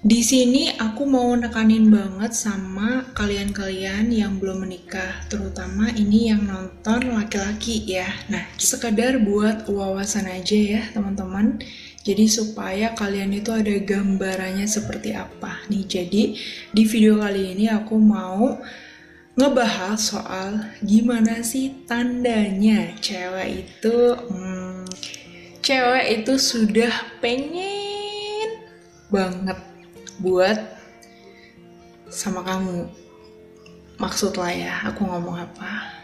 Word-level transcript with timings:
Di 0.00 0.24
sini 0.24 0.72
aku 0.80 1.04
mau 1.04 1.36
nekanin 1.36 1.92
banget 1.92 2.32
sama 2.32 3.04
kalian-kalian 3.12 4.08
yang 4.08 4.40
belum 4.40 4.64
menikah, 4.64 5.28
terutama 5.28 5.92
ini 5.92 6.32
yang 6.32 6.48
nonton 6.48 7.12
laki-laki 7.12 7.84
ya. 7.84 8.08
Nah, 8.32 8.48
sekedar 8.56 9.20
buat 9.20 9.68
wawasan 9.68 10.24
aja 10.32 10.56
ya 10.56 10.82
teman-teman. 10.96 11.60
Jadi 12.00 12.32
supaya 12.32 12.96
kalian 12.96 13.44
itu 13.44 13.52
ada 13.52 13.76
gambarannya 13.76 14.64
seperti 14.64 15.12
apa 15.12 15.68
nih. 15.68 15.84
Jadi 15.84 16.32
di 16.72 16.82
video 16.88 17.20
kali 17.20 17.52
ini 17.52 17.68
aku 17.68 18.00
mau 18.00 18.56
ngebahas 19.36 20.00
soal 20.00 20.64
gimana 20.80 21.44
sih 21.44 21.84
tandanya 21.84 22.96
cewek 23.04 23.68
itu 23.68 24.16
hmm, 24.16 24.88
cewek 25.60 26.24
itu 26.24 26.40
sudah 26.40 26.92
pengen 27.20 28.64
banget 29.12 29.69
buat 30.20 30.56
sama 32.12 32.44
kamu 32.44 32.86
maksud 33.96 34.36
lah 34.36 34.52
ya 34.52 34.74
aku 34.88 35.04
ngomong 35.04 35.40
apa 35.40 36.00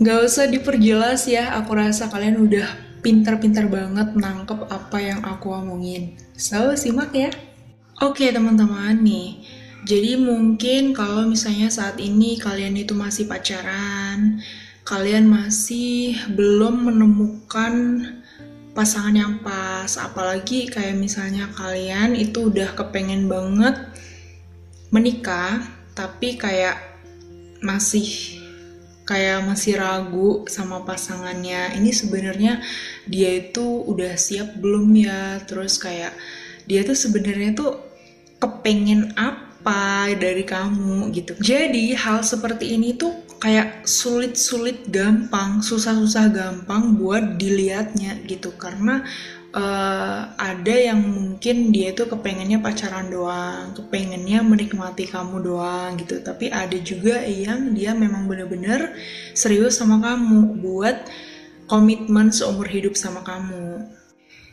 Gak 0.00 0.24
usah 0.24 0.48
diperjelas 0.48 1.28
ya, 1.28 1.52
aku 1.60 1.76
rasa 1.76 2.08
kalian 2.08 2.40
udah 2.40 2.64
pintar-pintar 3.04 3.68
banget 3.68 4.16
nangkep 4.16 4.64
apa 4.72 4.96
yang 4.96 5.20
aku 5.20 5.52
omongin. 5.52 6.16
So, 6.40 6.72
simak 6.72 7.12
ya. 7.12 7.28
Oke 8.00 8.32
teman-teman 8.32 8.96
nih, 8.96 9.44
jadi 9.84 10.16
mungkin 10.16 10.96
kalau 10.96 11.28
misalnya 11.28 11.68
saat 11.68 12.00
ini 12.00 12.40
kalian 12.40 12.80
itu 12.80 12.96
masih 12.96 13.28
pacaran, 13.28 14.40
kalian 14.88 15.28
masih 15.28 16.16
belum 16.32 16.88
menemukan 16.88 17.74
pasangan 18.80 19.12
yang 19.12 19.44
pas. 19.44 20.00
Apalagi 20.00 20.72
kayak 20.72 20.96
misalnya 20.96 21.52
kalian 21.52 22.16
itu 22.16 22.48
udah 22.48 22.72
kepengen 22.72 23.28
banget 23.28 23.76
menikah 24.88 25.60
tapi 25.92 26.40
kayak 26.40 26.80
masih 27.60 28.40
kayak 29.04 29.44
masih 29.44 29.76
ragu 29.76 30.48
sama 30.48 30.80
pasangannya. 30.88 31.76
Ini 31.76 31.90
sebenarnya 31.92 32.64
dia 33.04 33.30
itu 33.36 33.84
udah 33.84 34.16
siap 34.16 34.56
belum 34.56 34.88
ya? 34.96 35.44
Terus 35.44 35.76
kayak 35.76 36.16
dia 36.64 36.80
tuh 36.80 36.96
sebenarnya 36.96 37.52
tuh 37.52 37.76
kepengen 38.40 39.12
apa 39.20 39.49
dari 40.16 40.44
kamu 40.44 41.12
gitu 41.14 41.36
jadi 41.38 41.96
hal 41.96 42.24
seperti 42.24 42.74
ini 42.76 42.96
tuh 42.96 43.30
kayak 43.40 43.88
sulit-sulit 43.88 44.84
gampang, 44.92 45.64
susah-susah 45.64 46.28
gampang 46.28 47.00
buat 47.00 47.40
dilihatnya 47.40 48.20
gitu 48.28 48.52
karena 48.60 49.00
uh, 49.56 50.36
ada 50.36 50.74
yang 50.76 51.00
mungkin 51.00 51.72
dia 51.72 51.96
itu 51.96 52.04
kepengennya 52.04 52.60
pacaran 52.60 53.08
doang, 53.08 53.72
kepengennya 53.72 54.44
menikmati 54.44 55.08
kamu 55.08 55.40
doang 55.40 55.96
gitu. 55.96 56.20
Tapi 56.20 56.52
ada 56.52 56.76
juga 56.84 57.24
yang 57.24 57.72
dia 57.72 57.96
memang 57.96 58.28
bener-bener 58.28 58.92
serius 59.32 59.80
sama 59.80 60.04
kamu 60.04 60.60
buat 60.60 61.08
komitmen 61.64 62.28
seumur 62.36 62.68
hidup 62.68 62.92
sama 62.92 63.24
kamu. 63.24 63.88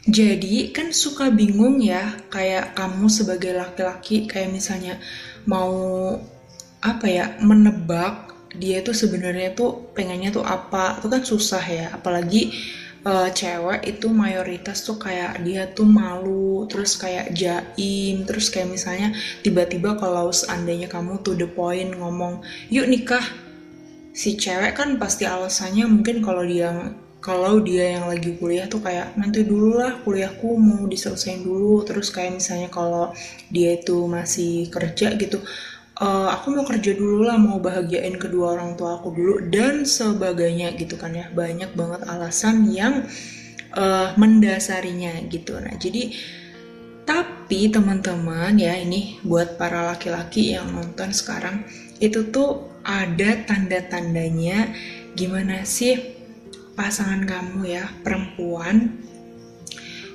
Jadi 0.07 0.71
kan 0.71 0.95
suka 0.95 1.27
bingung 1.27 1.83
ya 1.83 2.15
kayak 2.31 2.79
kamu 2.79 3.11
sebagai 3.11 3.51
laki-laki 3.51 4.23
kayak 4.23 4.55
misalnya 4.55 4.95
mau 5.43 6.15
apa 6.79 7.05
ya 7.11 7.35
menebak 7.43 8.31
dia 8.55 8.79
tuh 8.79 8.95
sebenarnya 8.95 9.51
tuh 9.51 9.91
pengennya 9.91 10.31
tuh 10.31 10.47
apa 10.47 11.03
itu 11.03 11.07
kan 11.11 11.23
susah 11.27 11.63
ya. 11.67 11.87
Apalagi 11.91 12.55
uh, 13.03 13.27
cewek 13.35 13.83
itu 13.83 14.07
mayoritas 14.07 14.87
tuh 14.87 14.95
kayak 14.95 15.43
dia 15.43 15.67
tuh 15.75 15.83
malu 15.83 16.63
terus 16.71 16.95
kayak 16.95 17.35
jaim 17.35 18.23
terus 18.23 18.47
kayak 18.47 18.71
misalnya 18.71 19.11
tiba-tiba 19.43 19.99
kalau 19.99 20.31
seandainya 20.31 20.87
kamu 20.87 21.19
tuh 21.19 21.35
the 21.35 21.51
point 21.51 21.91
ngomong 21.99 22.39
yuk 22.71 22.87
nikah. 22.87 23.23
Si 24.15 24.39
cewek 24.39 24.71
kan 24.79 24.95
pasti 24.95 25.27
alasannya 25.27 25.83
mungkin 25.85 26.23
kalau 26.23 26.47
dia 26.47 26.95
kalau 27.17 27.59
dia 27.59 27.97
yang 27.97 28.05
lagi 28.07 28.37
kuliah 28.37 28.69
tuh 28.69 28.79
kayak 28.79 29.17
nanti 29.17 29.43
dulu 29.43 29.81
lah 29.81 29.99
kuliahku 30.05 30.55
mau 30.55 30.85
diselesain 30.85 31.41
dulu. 31.43 31.83
Terus 31.83 32.13
kayak 32.13 32.39
misalnya 32.39 32.69
kalau 32.71 33.11
dia 33.51 33.75
itu 33.77 34.05
masih 34.05 34.69
kerja 34.69 35.17
gitu 35.17 35.41
uh, 36.01 36.29
aku 36.33 36.53
mau 36.53 36.65
kerja 36.65 36.93
dulu 36.93 37.25
lah 37.25 37.37
mau 37.41 37.57
bahagiain 37.57 38.15
kedua 38.17 38.53
orang 38.57 38.77
tua 38.77 39.01
aku 39.01 39.13
dulu 39.13 39.35
dan 39.49 39.83
sebagainya 39.83 40.77
gitu 40.77 40.95
kan 40.95 41.13
ya. 41.13 41.29
Banyak 41.33 41.73
banget 41.73 42.01
alasan 42.05 42.69
yang 42.69 43.05
uh, 43.73 44.13
mendasarinya 44.15 45.25
gitu. 45.29 45.57
Nah 45.57 45.73
jadi 45.75 46.13
tapi 47.07 47.71
teman-teman 47.71 48.59
ya 48.59 48.75
ini 48.75 49.23
buat 49.23 49.55
para 49.55 49.95
laki-laki 49.95 50.51
yang 50.51 50.67
nonton 50.75 51.15
sekarang 51.15 51.63
itu 52.03 52.27
tuh 52.29 52.67
ada 52.83 53.47
tanda-tandanya 53.47 54.75
gimana 55.15 55.63
sih 55.63 56.16
pasangan 56.77 57.25
kamu 57.25 57.73
ya 57.73 57.89
perempuan 58.05 59.01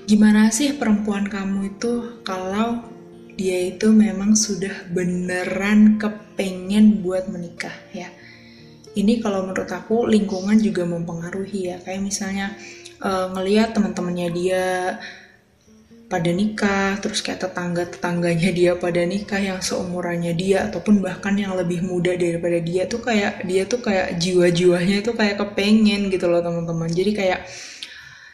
gimana 0.07 0.55
sih 0.55 0.79
perempuan 0.79 1.27
kamu 1.27 1.75
itu 1.75 2.23
kalau 2.23 2.93
dia 3.37 3.73
itu 3.73 3.89
memang 3.91 4.37
sudah 4.37 4.93
beneran 4.93 5.97
kepengen 5.97 7.01
buat 7.01 7.33
menikah 7.33 7.73
ya. 7.91 8.13
Ini 8.93 9.25
kalau 9.25 9.49
menurut 9.49 9.73
aku 9.73 10.05
lingkungan 10.05 10.61
juga 10.61 10.85
mempengaruhi 10.85 11.73
ya. 11.73 11.77
Kayak 11.81 12.03
misalnya 12.05 12.47
uh, 13.01 13.33
ngelihat 13.33 13.73
teman-temannya 13.73 14.29
dia 14.37 14.65
pada 16.13 16.29
nikah, 16.29 17.01
terus 17.01 17.25
kayak 17.25 17.41
tetangga-tetangganya 17.49 18.51
dia 18.53 18.73
pada 18.77 19.01
nikah 19.09 19.41
yang 19.41 19.65
seumurannya 19.65 20.37
dia 20.37 20.69
ataupun 20.69 21.01
bahkan 21.01 21.33
yang 21.33 21.57
lebih 21.57 21.81
muda 21.81 22.13
daripada 22.13 22.61
dia 22.61 22.85
tuh 22.85 23.01
kayak 23.01 23.49
dia 23.49 23.65
tuh 23.65 23.81
kayak 23.81 24.21
jiwa-jiwanya 24.21 25.01
tuh 25.01 25.17
kayak 25.17 25.41
kepengen 25.41 26.13
gitu 26.13 26.29
loh 26.29 26.45
teman-teman. 26.45 26.93
Jadi 26.93 27.11
kayak 27.17 27.41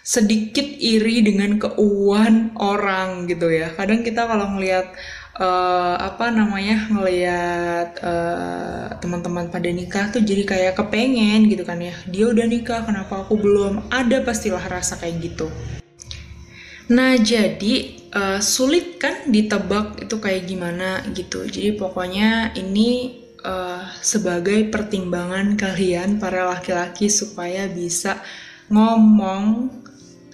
sedikit 0.02 0.64
iri 0.80 1.22
dengan 1.22 1.60
keuangan 1.62 2.58
orang 2.58 3.30
gitu 3.30 3.46
ya. 3.46 3.70
Kadang 3.76 4.02
kita 4.02 4.26
kalau 4.26 4.56
ngelihat 4.56 4.90
uh, 5.38 6.00
apa 6.00 6.34
namanya 6.34 6.88
ngelihat 6.90 7.88
uh, 8.02 8.84
teman-teman 8.98 9.52
pada 9.52 9.70
nikah 9.70 10.10
tuh 10.10 10.24
jadi 10.24 10.42
kayak 10.48 10.74
kepengen 10.80 11.46
gitu 11.52 11.62
kan 11.62 11.78
ya. 11.78 11.94
Dia 12.10 12.32
udah 12.32 12.46
nikah, 12.48 12.82
kenapa 12.88 13.22
aku 13.22 13.38
belum? 13.38 13.86
Ada 13.92 14.26
pastilah 14.26 14.64
rasa 14.66 14.98
kayak 14.98 15.16
gitu. 15.22 15.46
Nah 16.88 17.21
jadi 17.21 17.75
uh, 18.16 18.41
sulit 18.41 18.97
kan 18.97 19.28
ditebak 19.28 20.00
itu 20.09 20.16
kayak 20.16 20.49
gimana 20.49 21.04
gitu. 21.12 21.44
Jadi 21.44 21.76
pokoknya 21.76 22.56
ini 22.56 23.21
uh, 23.44 23.84
sebagai 24.00 24.66
pertimbangan 24.72 25.54
kalian 25.54 26.16
para 26.16 26.49
laki-laki 26.49 27.12
supaya 27.12 27.69
bisa 27.69 28.21
ngomong 28.72 29.72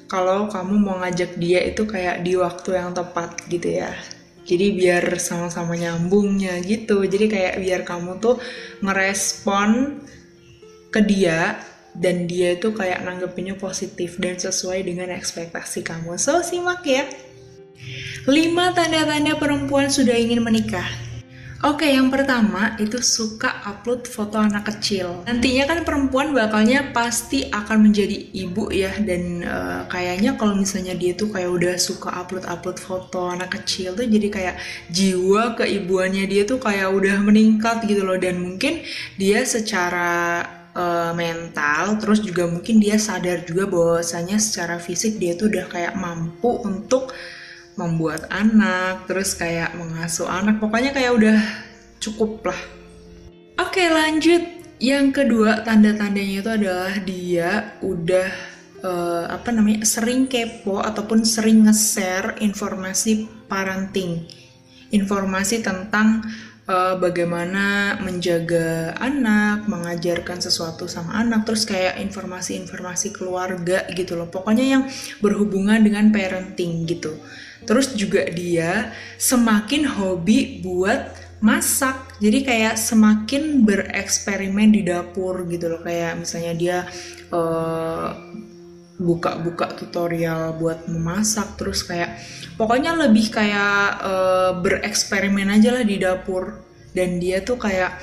kalau 0.07 0.47
kamu 0.47 0.75
mau 0.79 0.97
ngajak 1.01 1.37
dia 1.41 1.65
itu 1.65 1.89
kayak 1.89 2.23
di 2.23 2.39
waktu 2.39 2.79
yang 2.79 2.95
tepat 2.95 3.35
gitu 3.51 3.83
ya 3.83 3.91
jadi 4.45 4.77
biar 4.77 5.05
sama-sama 5.17 5.75
nyambungnya 5.75 6.61
gitu 6.61 7.03
jadi 7.09 7.27
kayak 7.27 7.55
biar 7.65 7.81
kamu 7.83 8.21
tuh 8.21 8.37
ngerespon 8.85 10.01
ke 10.93 11.01
dia 11.03 11.59
dan 11.95 12.27
dia 12.27 12.59
itu 12.59 12.75
kayak 12.75 13.07
nanggepinnya 13.07 13.55
positif 13.55 14.19
dan 14.19 14.35
sesuai 14.35 14.83
dengan 14.83 15.15
ekspektasi 15.15 15.87
kamu. 15.87 16.19
So 16.19 16.43
simak 16.43 16.83
ya. 16.83 17.07
5 18.25 18.31
tanda-tanda 18.77 19.37
perempuan 19.37 19.93
sudah 19.93 20.17
ingin 20.17 20.41
menikah. 20.41 20.87
Oke, 21.65 21.89
yang 21.89 22.13
pertama 22.13 22.77
itu 22.77 23.01
suka 23.01 23.65
upload 23.65 24.05
foto 24.05 24.37
anak 24.37 24.69
kecil. 24.69 25.25
Nantinya 25.25 25.65
kan 25.65 25.81
perempuan 25.81 26.37
bakalnya 26.37 26.93
pasti 26.93 27.49
akan 27.49 27.89
menjadi 27.89 28.21
ibu 28.37 28.69
ya. 28.69 28.93
Dan 29.01 29.41
uh, 29.41 29.89
kayaknya 29.89 30.37
kalau 30.37 30.61
misalnya 30.61 30.93
dia 30.93 31.17
tuh 31.17 31.33
kayak 31.33 31.49
udah 31.49 31.81
suka 31.81 32.13
upload-upload 32.21 32.77
foto 32.77 33.33
anak 33.33 33.57
kecil 33.57 33.97
tuh 33.97 34.05
jadi 34.05 34.29
kayak 34.29 34.55
jiwa 34.93 35.57
keibuannya 35.57 36.29
dia 36.29 36.45
tuh 36.45 36.61
kayak 36.61 36.93
udah 36.93 37.17
meningkat 37.25 37.81
gitu 37.89 38.05
loh. 38.05 38.21
Dan 38.21 38.45
mungkin 38.45 38.85
dia 39.17 39.41
secara 39.49 40.45
uh, 40.75 41.15
mental 41.17 41.97
terus 42.03 42.21
juga 42.21 42.45
mungkin 42.51 42.83
dia 42.83 43.01
sadar 43.01 43.47
juga 43.47 43.71
bahwasanya 43.71 44.37
secara 44.37 44.77
fisik 44.83 45.17
dia 45.17 45.39
tuh 45.39 45.49
udah 45.49 45.67
kayak 45.71 45.95
mampu 45.97 46.61
untuk 46.63 47.15
membuat 47.75 48.31
anak, 48.31 49.07
terus 49.11 49.35
kayak 49.35 49.75
mengasuh 49.75 50.31
anak, 50.31 50.63
pokoknya 50.63 50.95
kayak 50.95 51.13
udah 51.15 51.39
cukup 51.99 52.55
lah. 52.55 52.61
Oke 53.59 53.87
lanjut, 53.91 54.43
yang 54.79 55.11
kedua 55.11 55.63
tanda-tandanya 55.63 56.43
itu 56.43 56.51
adalah 56.51 56.95
dia 57.03 57.79
udah 57.83 58.31
uh, 58.83 59.25
apa 59.31 59.51
namanya 59.51 59.83
sering 59.87 60.31
kepo 60.31 60.83
ataupun 60.83 61.27
sering 61.27 61.67
nge-share 61.67 62.39
informasi 62.43 63.27
parenting, 63.51 64.27
informasi 64.95 65.63
tentang 65.63 66.23
uh, 66.69 66.97
bagaimana 67.01 67.97
menjaga 68.01 68.97
anak, 69.01 69.69
mengajarkan 69.69 70.41
sesuatu 70.41 70.89
sama 70.89 71.21
anak, 71.21 71.49
terus 71.49 71.65
kayak 71.65 72.01
informasi-informasi 72.01 73.13
keluarga 73.17 73.89
gitu 73.93 74.17
loh. 74.17 74.29
Pokoknya 74.29 74.65
yang 74.65 74.83
berhubungan 75.25 75.81
dengan 75.81 76.13
parenting 76.13 76.85
gitu. 76.89 77.17
terus 77.65 77.97
juga 77.97 78.29
dia 78.29 78.93
semakin 79.17 79.89
hobi 79.89 80.61
buat 80.61 81.17
masak 81.41 82.21
jadi 82.25 82.39
kayak 82.41 82.75
semakin 82.81 83.65
bereksperimen 83.69 84.73
di 84.73 84.85
dapur 84.85 85.45
gitu 85.49 85.73
loh 85.73 85.81
kayak 85.85 86.21
misalnya 86.21 86.53
dia 86.57 86.79
uh, 87.33 88.17
buka-buka 88.95 89.75
tutorial 89.75 90.55
buat 90.55 90.87
memasak 90.87 91.59
terus 91.59 91.83
kayak 91.83 92.15
pokoknya 92.55 92.95
lebih 92.95 93.27
kayak 93.35 93.99
uh, 94.03 94.51
bereksperimen 94.63 95.51
aja 95.51 95.75
lah 95.75 95.85
di 95.85 95.99
dapur. 95.99 96.63
Dan 96.95 97.19
dia 97.19 97.43
tuh 97.43 97.59
kayak 97.59 97.99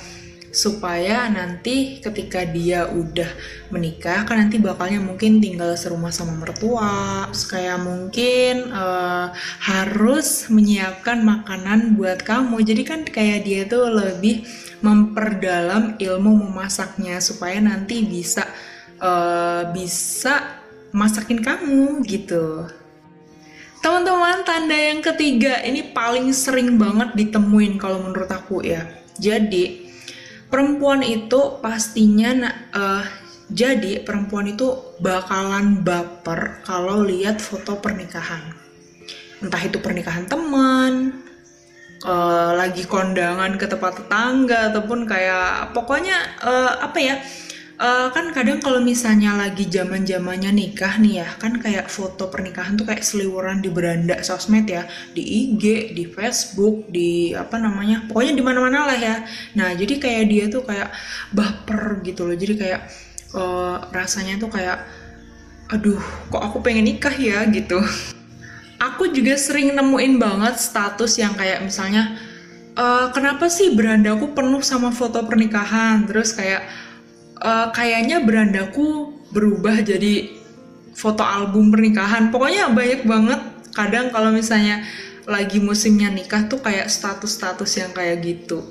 supaya 0.51 1.31
nanti 1.31 2.03
ketika 2.03 2.43
dia 2.43 2.91
udah 2.91 3.31
menikah 3.71 4.27
kan 4.27 4.35
nanti 4.35 4.59
bakalnya 4.59 4.99
mungkin 4.99 5.39
tinggal 5.39 5.79
serumah 5.79 6.11
sama 6.11 6.35
mertua. 6.35 7.31
Kayak 7.31 7.79
mungkin 7.87 8.75
uh, 8.75 9.31
harus 9.63 10.51
menyiapkan 10.51 11.23
makanan 11.23 11.95
buat 11.95 12.19
kamu. 12.27 12.67
Jadi 12.67 12.83
kan 12.83 13.07
kayak 13.07 13.47
dia 13.47 13.63
tuh 13.63 13.87
lebih 13.87 14.43
memperdalam 14.83 15.95
ilmu 15.95 16.51
memasaknya 16.51 17.23
supaya 17.23 17.63
nanti 17.63 18.03
bisa 18.03 18.43
uh, 18.99 19.71
bisa 19.71 20.60
masakin 20.91 21.39
kamu 21.39 22.03
gitu 22.07 22.67
Teman-teman, 23.81 24.45
tanda 24.45 24.77
yang 24.77 25.01
ketiga 25.01 25.57
ini 25.65 25.89
paling 25.89 26.29
sering 26.37 26.77
banget 26.77 27.17
ditemuin 27.17 27.81
kalau 27.81 27.97
menurut 27.97 28.29
aku 28.29 28.61
ya. 28.61 28.85
Jadi, 29.17 29.89
perempuan 30.53 31.01
itu 31.01 31.57
pastinya 31.65 32.45
uh, 32.77 33.01
jadi 33.49 34.05
perempuan 34.05 34.53
itu 34.53 34.95
bakalan 35.01 35.81
baper 35.81 36.61
kalau 36.61 37.01
lihat 37.01 37.41
foto 37.41 37.81
pernikahan. 37.81 38.53
Entah 39.41 39.65
itu 39.65 39.81
pernikahan 39.81 40.29
teman, 40.29 41.25
uh, 42.05 42.53
lagi 42.53 42.85
kondangan 42.85 43.57
ke 43.57 43.65
tempat 43.65 44.05
tetangga 44.05 44.69
ataupun 44.69 45.09
kayak 45.09 45.73
pokoknya 45.73 46.37
uh, 46.45 46.85
apa 46.85 46.99
ya? 47.01 47.15
Uh, 47.81 48.13
kan 48.13 48.29
kadang 48.29 48.61
kalau 48.61 48.77
misalnya 48.77 49.33
lagi 49.33 49.65
zaman 49.65 50.05
zamannya 50.05 50.53
nikah 50.53 51.01
nih 51.01 51.25
ya 51.25 51.29
kan 51.41 51.57
kayak 51.57 51.89
foto 51.89 52.29
pernikahan 52.29 52.77
tuh 52.77 52.85
kayak 52.85 53.01
seliweran 53.01 53.57
di 53.57 53.73
beranda 53.73 54.21
sosmed 54.21 54.69
ya. 54.69 54.85
Di 55.17 55.25
IG 55.25 55.97
di 55.97 56.05
Facebook 56.05 56.85
di 56.93 57.33
apa 57.33 57.57
namanya 57.57 58.05
pokoknya 58.05 58.37
di 58.37 58.43
mana-mana 58.45 58.85
lah 58.85 58.97
ya. 59.01 59.25
Nah 59.57 59.73
jadi 59.73 59.97
kayak 59.97 60.23
dia 60.29 60.45
tuh 60.53 60.61
kayak 60.61 60.93
baper 61.33 62.05
gitu 62.05 62.29
loh. 62.29 62.37
Jadi 62.37 62.53
kayak 62.53 62.81
uh, 63.33 63.89
rasanya 63.89 64.37
tuh 64.37 64.53
kayak 64.53 64.85
aduh 65.73 65.97
kok 66.29 66.43
aku 66.53 66.61
pengen 66.61 66.85
nikah 66.85 67.17
ya? 67.17 67.49
gitu. 67.49 67.81
Aku 68.77 69.09
juga 69.09 69.33
sering 69.41 69.73
nemuin 69.73 70.21
banget 70.21 70.61
status 70.61 71.17
yang 71.17 71.33
kayak 71.33 71.65
misalnya 71.65 72.13
uh, 72.77 73.09
kenapa 73.09 73.49
sih 73.49 73.73
berandaku 73.73 74.37
penuh 74.37 74.61
sama 74.61 74.93
foto 74.93 75.25
pernikahan? 75.25 76.05
Terus 76.05 76.37
kayak 76.37 76.90
uh, 77.41 77.67
kayaknya 77.73 78.21
berandaku 78.21 79.17
berubah 79.33 79.81
jadi 79.81 80.29
foto 80.93 81.25
album 81.25 81.73
pernikahan. 81.73 82.29
Pokoknya 82.29 82.69
banyak 82.71 83.01
banget. 83.03 83.41
Kadang 83.71 84.11
kalau 84.11 84.29
misalnya 84.29 84.83
lagi 85.25 85.63
musimnya 85.63 86.11
nikah 86.11 86.45
tuh 86.51 86.59
kayak 86.59 86.91
status-status 86.91 87.71
yang 87.79 87.91
kayak 87.95 88.21
gitu. 88.21 88.61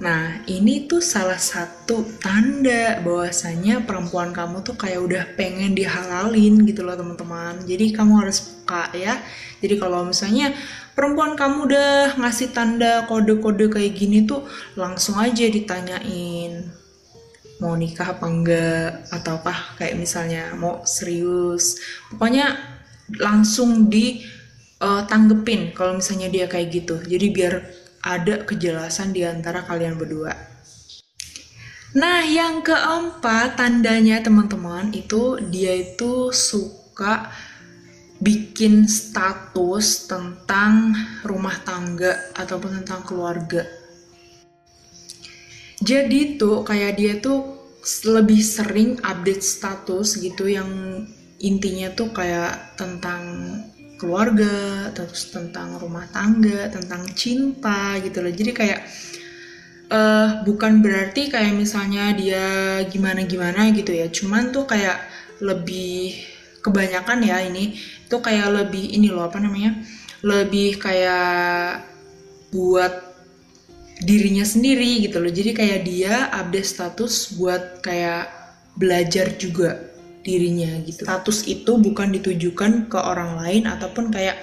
Nah, 0.00 0.40
ini 0.48 0.88
tuh 0.88 1.04
salah 1.04 1.36
satu 1.36 2.08
tanda 2.24 3.04
bahwasanya 3.04 3.84
perempuan 3.84 4.32
kamu 4.32 4.64
tuh 4.64 4.72
kayak 4.72 5.00
udah 5.00 5.24
pengen 5.36 5.76
dihalalin 5.76 6.64
gitu 6.64 6.84
loh 6.84 6.96
teman-teman. 6.96 7.60
Jadi 7.68 7.92
kamu 7.92 8.24
harus 8.24 8.40
peka 8.40 8.96
ya. 8.96 9.20
Jadi 9.60 9.76
kalau 9.76 10.08
misalnya 10.08 10.56
perempuan 10.96 11.36
kamu 11.36 11.68
udah 11.68 11.92
ngasih 12.16 12.48
tanda 12.52 13.04
kode-kode 13.08 13.68
kayak 13.68 13.92
gini 13.92 14.24
tuh 14.24 14.48
langsung 14.72 15.20
aja 15.20 15.44
ditanyain 15.48 16.79
mau 17.60 17.76
nikah 17.76 18.16
apa 18.16 18.26
enggak 18.26 18.88
ataukah 19.12 19.76
kayak 19.76 20.00
misalnya 20.00 20.56
mau 20.56 20.82
serius. 20.88 21.76
Pokoknya 22.08 22.56
langsung 23.20 23.92
di 23.92 24.24
uh, 24.80 25.04
tanggepin 25.04 25.76
kalau 25.76 26.00
misalnya 26.00 26.32
dia 26.32 26.48
kayak 26.48 26.68
gitu. 26.72 26.96
Jadi 27.04 27.26
biar 27.30 27.54
ada 28.00 28.42
kejelasan 28.48 29.12
di 29.12 29.22
antara 29.28 29.62
kalian 29.62 30.00
berdua. 30.00 30.32
Nah 32.00 32.22
yang 32.24 32.64
keempat 32.64 33.60
tandanya 33.60 34.22
teman-teman 34.24 34.94
itu 34.94 35.36
dia 35.50 35.74
itu 35.74 36.30
suka 36.30 37.28
bikin 38.20 38.84
status 38.86 40.06
tentang 40.06 40.92
rumah 41.24 41.56
tangga 41.64 42.30
ataupun 42.36 42.84
tentang 42.84 43.02
keluarga 43.02 43.79
jadi 45.80 46.36
tuh 46.36 46.62
kayak 46.62 46.92
dia 47.00 47.16
tuh 47.18 47.60
lebih 48.04 48.40
sering 48.44 49.00
update 49.00 49.40
status 49.40 50.20
gitu 50.20 50.44
yang 50.52 50.68
intinya 51.40 51.88
tuh 51.96 52.12
kayak 52.12 52.76
tentang 52.76 53.56
keluarga, 53.96 54.88
terus 54.92 55.28
tentang 55.32 55.76
rumah 55.80 56.08
tangga, 56.08 56.68
tentang 56.72 57.04
cinta 57.16 57.96
gitu 58.00 58.20
loh. 58.20 58.32
Jadi 58.32 58.52
kayak 58.52 58.80
uh, 59.92 60.44
bukan 60.44 60.80
berarti 60.80 61.28
kayak 61.28 61.52
misalnya 61.56 62.12
dia 62.16 62.46
gimana-gimana 62.88 63.72
gitu 63.76 63.92
ya. 63.92 64.08
Cuman 64.08 64.52
tuh 64.52 64.64
kayak 64.64 65.00
lebih 65.40 66.16
kebanyakan 66.60 67.24
ya 67.24 67.40
ini 67.40 67.76
tuh 68.08 68.20
kayak 68.20 68.52
lebih 68.52 68.84
ini 68.96 69.08
loh 69.12 69.28
apa 69.28 69.40
namanya? 69.40 69.80
Lebih 70.20 70.80
kayak 70.80 71.84
buat 72.52 73.09
dirinya 74.00 74.44
sendiri 74.44 75.04
gitu 75.04 75.20
loh. 75.20 75.32
Jadi 75.32 75.50
kayak 75.52 75.80
dia 75.84 76.28
update 76.32 76.68
status 76.68 77.36
buat 77.36 77.84
kayak 77.84 78.32
belajar 78.76 79.36
juga 79.36 79.92
dirinya 80.24 80.80
gitu. 80.84 81.04
Status 81.04 81.48
itu 81.48 81.76
bukan 81.80 82.12
ditujukan 82.16 82.88
ke 82.92 82.98
orang 83.00 83.40
lain 83.40 83.64
ataupun 83.68 84.12
kayak 84.12 84.40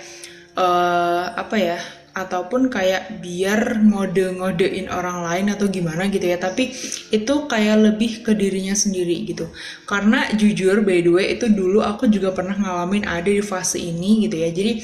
uh, 0.57 1.33
apa 1.37 1.55
ya 1.57 1.79
ataupun 2.17 2.73
kayak 2.73 3.21
biar 3.21 3.77
ngode-ngodein 3.77 4.89
orang 4.89 5.21
lain 5.21 5.53
atau 5.53 5.69
gimana 5.69 6.09
gitu 6.09 6.25
ya. 6.25 6.41
Tapi 6.41 6.73
itu 7.13 7.33
kayak 7.45 7.77
lebih 7.77 8.25
ke 8.25 8.33
dirinya 8.33 8.73
sendiri 8.73 9.21
gitu. 9.25 9.49
Karena 9.85 10.25
jujur 10.33 10.81
by 10.81 11.05
the 11.05 11.11
way 11.13 11.25
itu 11.37 11.45
dulu 11.49 11.85
aku 11.85 12.09
juga 12.09 12.33
pernah 12.33 12.57
ngalamin 12.57 13.05
ada 13.05 13.29
di 13.29 13.41
fase 13.45 13.77
ini 13.77 14.25
gitu 14.25 14.37
ya. 14.41 14.49
Jadi 14.49 14.81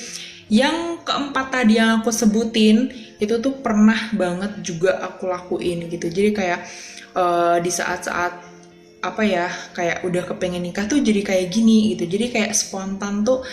yang 0.53 1.01
keempat 1.01 1.49
tadi 1.49 1.81
yang 1.81 2.05
aku 2.05 2.13
sebutin 2.13 2.93
itu 3.23 3.39
tuh 3.39 3.63
pernah 3.63 4.11
banget 4.11 4.59
juga 4.59 4.99
aku 4.99 5.31
lakuin 5.31 5.87
gitu. 5.87 6.11
Jadi 6.11 6.29
kayak 6.35 6.59
uh, 7.15 7.57
di 7.63 7.71
saat-saat 7.71 8.53
apa 9.03 9.19
ya 9.27 9.51
kayak 9.75 10.07
udah 10.07 10.23
kepengen 10.31 10.63
nikah 10.63 10.87
tuh 10.87 11.03
jadi 11.03 11.21
kayak 11.23 11.51
gini 11.51 11.95
gitu. 11.95 12.07
Jadi 12.07 12.25
kayak 12.31 12.51
spontan 12.55 13.27
tuh 13.27 13.43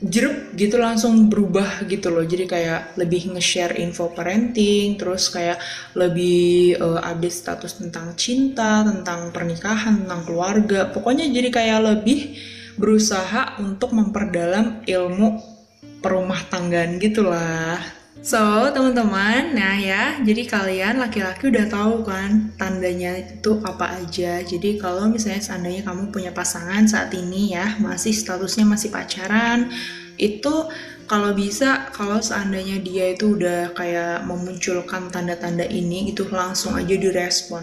jeruk 0.00 0.56
gitu 0.56 0.80
langsung 0.80 1.28
berubah 1.28 1.84
gitu 1.84 2.08
loh. 2.08 2.24
Jadi 2.24 2.48
kayak 2.48 2.96
lebih 2.96 3.36
nge-share 3.36 3.76
info 3.76 4.08
parenting 4.12 4.96
terus 4.96 5.28
kayak 5.28 5.60
lebih 5.92 6.80
uh, 6.80 7.00
update 7.04 7.36
status 7.36 7.76
tentang 7.76 8.16
cinta 8.16 8.84
tentang 8.84 9.32
pernikahan 9.36 10.04
tentang 10.04 10.24
keluarga. 10.24 10.88
Pokoknya 10.88 11.28
jadi 11.28 11.48
kayak 11.52 11.80
lebih 11.84 12.36
berusaha 12.76 13.60
untuk 13.60 13.92
memperdalam 13.92 14.84
ilmu 14.84 15.28
perumah 16.00 16.40
tanggaan 16.52 17.00
gitulah 17.00 17.80
So, 18.26 18.42
teman-teman, 18.74 19.54
nah 19.54 19.78
ya, 19.78 20.18
jadi 20.18 20.50
kalian 20.50 20.98
laki-laki 20.98 21.46
udah 21.46 21.70
tahu 21.70 22.02
kan 22.02 22.50
tandanya 22.58 23.22
itu 23.22 23.62
apa 23.62 24.02
aja. 24.02 24.42
Jadi 24.42 24.82
kalau 24.82 25.06
misalnya 25.06 25.38
seandainya 25.38 25.86
kamu 25.86 26.10
punya 26.10 26.34
pasangan 26.34 26.90
saat 26.90 27.14
ini 27.14 27.54
ya, 27.54 27.78
masih 27.78 28.10
statusnya 28.10 28.66
masih 28.66 28.90
pacaran, 28.90 29.70
itu 30.18 30.66
kalau 31.06 31.38
bisa 31.38 31.86
kalau 31.94 32.18
seandainya 32.18 32.82
dia 32.82 33.14
itu 33.14 33.38
udah 33.38 33.70
kayak 33.78 34.26
memunculkan 34.26 35.06
tanda-tanda 35.06 35.62
ini 35.62 36.10
itu 36.10 36.26
langsung 36.26 36.74
aja 36.74 36.98
direspon 36.98 37.62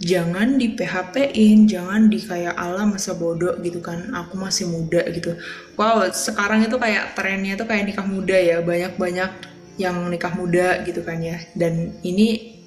jangan 0.00 0.56
di 0.56 0.72
PHP-in, 0.72 1.68
jangan 1.68 2.08
di 2.08 2.18
kayak 2.18 2.56
ala 2.56 2.88
masa 2.88 3.12
bodoh 3.12 3.60
gitu 3.60 3.78
kan, 3.84 4.08
aku 4.16 4.40
masih 4.40 4.66
muda 4.72 5.04
gitu. 5.12 5.36
Wow, 5.76 6.08
sekarang 6.10 6.64
itu 6.64 6.74
kayak 6.80 7.12
trennya 7.14 7.54
tuh 7.54 7.68
kayak 7.70 7.92
nikah 7.92 8.08
muda 8.08 8.34
ya, 8.34 8.64
banyak-banyak 8.64 9.51
yang 9.80 9.96
nikah 10.08 10.32
muda 10.36 10.80
gitu 10.84 11.00
kan 11.04 11.20
ya. 11.20 11.40
Dan 11.56 11.96
ini 12.04 12.58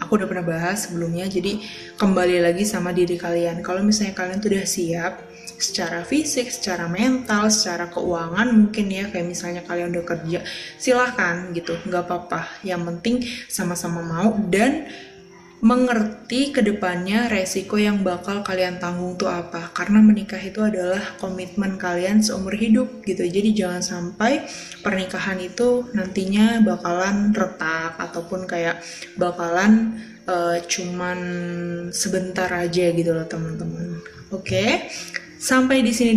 aku 0.00 0.16
udah 0.16 0.26
pernah 0.26 0.46
bahas 0.46 0.88
sebelumnya 0.88 1.28
jadi 1.28 1.60
kembali 2.00 2.40
lagi 2.40 2.64
sama 2.64 2.90
diri 2.90 3.20
kalian. 3.20 3.60
Kalau 3.60 3.84
misalnya 3.84 4.16
kalian 4.16 4.40
tuh 4.40 4.50
udah 4.56 4.66
siap 4.66 5.12
secara 5.60 6.00
fisik, 6.08 6.48
secara 6.48 6.88
mental, 6.88 7.52
secara 7.52 7.92
keuangan 7.92 8.48
mungkin 8.48 8.88
ya 8.88 9.12
kayak 9.12 9.28
misalnya 9.28 9.62
kalian 9.68 9.92
udah 9.92 10.04
kerja 10.08 10.40
silahkan 10.80 11.52
gitu 11.52 11.76
nggak 11.84 12.04
apa-apa. 12.08 12.64
Yang 12.64 12.82
penting 12.88 13.16
sama-sama 13.46 14.00
mau 14.00 14.32
dan 14.48 14.88
mengerti 15.60 16.56
ke 16.56 16.64
depannya 16.64 17.28
resiko 17.28 17.76
yang 17.76 18.00
bakal 18.00 18.40
kalian 18.40 18.80
tanggung 18.80 19.20
tuh 19.20 19.28
apa. 19.28 19.68
Karena 19.76 20.00
menikah 20.00 20.40
itu 20.40 20.64
adalah 20.64 21.20
komitmen 21.20 21.76
kalian 21.76 22.24
seumur 22.24 22.56
hidup 22.56 23.04
gitu. 23.04 23.28
Jadi 23.28 23.52
jangan 23.52 23.84
sampai 23.84 24.48
pernikahan 24.80 25.36
itu 25.36 25.84
nantinya 25.92 26.64
bakalan 26.64 27.36
retak 27.36 28.00
ataupun 28.00 28.48
kayak 28.48 28.80
bakalan 29.20 30.00
uh, 30.24 30.56
cuman 30.64 31.18
sebentar 31.92 32.48
aja 32.48 32.88
gitu 32.96 33.12
loh 33.12 33.28
teman-teman. 33.28 34.00
Oke? 34.32 34.88
Sampai 35.40 35.80
di 35.80 35.92
sini 35.92 36.16